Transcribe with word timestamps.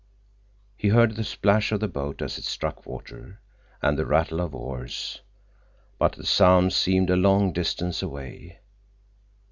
He 0.77 0.87
heard 0.87 1.15
the 1.15 1.23
splash 1.23 1.71
of 1.71 1.79
the 1.79 1.87
boat 1.87 2.23
as 2.23 2.39
it 2.39 2.43
struck 2.43 2.87
water, 2.87 3.39
and 3.83 3.99
the 3.99 4.05
rattle 4.07 4.41
of 4.41 4.55
oars, 4.55 5.21
but 5.99 6.13
the 6.13 6.25
sound 6.25 6.73
seemed 6.73 7.11
a 7.11 7.15
long 7.15 7.53
distance 7.53 8.01
away. 8.01 8.61